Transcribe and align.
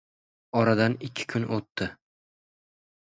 Oradan 0.61 0.95
ikki 1.09 1.27
kun 1.33 1.45
o‘tdi. 1.57 1.89